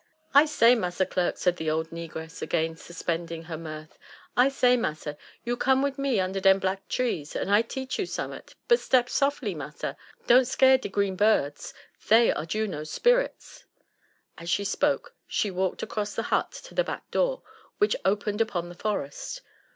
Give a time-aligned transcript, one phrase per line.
[0.33, 3.99] '*I say, massa clerk," said the old negress, again suspending her mirth,—*'
[4.35, 8.07] I say, massa, you come wid me under dem black trees, and I teach you
[8.07, 9.95] summat;— *but step softly, massa—
[10.25, 11.75] don't scare de green birds—
[12.09, 13.65] they are Juno's spirits.''
[14.39, 17.43] As she spoke, she walked across the hut to the back door,
[17.77, 19.41] which opened upon the forest.